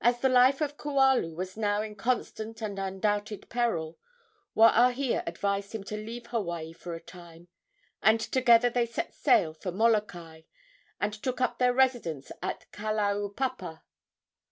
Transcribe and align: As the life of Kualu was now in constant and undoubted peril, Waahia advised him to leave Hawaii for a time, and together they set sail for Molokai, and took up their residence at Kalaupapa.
As 0.00 0.18
the 0.18 0.28
life 0.28 0.60
of 0.60 0.76
Kualu 0.76 1.32
was 1.36 1.56
now 1.56 1.80
in 1.80 1.94
constant 1.94 2.60
and 2.60 2.76
undoubted 2.76 3.48
peril, 3.48 3.96
Waahia 4.56 5.22
advised 5.28 5.72
him 5.72 5.84
to 5.84 5.96
leave 5.96 6.26
Hawaii 6.26 6.72
for 6.72 6.92
a 6.96 7.00
time, 7.00 7.46
and 8.02 8.18
together 8.18 8.68
they 8.68 8.84
set 8.84 9.14
sail 9.14 9.54
for 9.54 9.70
Molokai, 9.70 10.42
and 11.00 11.12
took 11.12 11.40
up 11.40 11.58
their 11.60 11.72
residence 11.72 12.32
at 12.42 12.66
Kalaupapa. 12.72 13.84